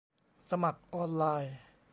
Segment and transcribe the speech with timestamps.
[0.49, 1.55] สมัครออนไลน์